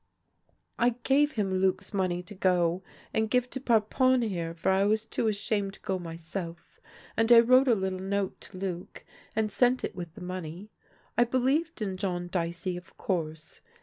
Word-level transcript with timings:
"I 0.79 0.95
gave 1.03 1.33
him 1.33 1.53
Luc's 1.59 1.93
money 1.93 2.23
to 2.23 2.33
go 2.33 2.81
and 3.13 3.29
give 3.29 3.51
to 3.51 3.59
Parpon 3.59 4.23
here, 4.23 4.55
for 4.55 4.71
I 4.71 4.83
was 4.83 5.05
too 5.05 5.27
ashamed 5.27 5.75
to 5.75 5.79
go 5.81 5.99
myself. 5.99 6.79
And 7.15 7.31
I 7.31 7.39
wrote 7.41 7.67
a 7.67 7.75
little 7.75 7.99
note 7.99 8.41
to 8.41 8.57
Luc, 8.57 9.05
and 9.35 9.51
sent 9.51 9.83
it 9.83 9.95
with 9.95 10.15
the 10.15 10.21
money. 10.21 10.71
I 11.19 11.23
be 11.25 11.37
lieved 11.37 11.83
in 11.83 11.97
John 11.97 12.29
Dicey, 12.31 12.77
of 12.77 12.97
course. 12.97 13.61